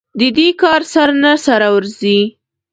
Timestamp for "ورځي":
1.75-2.19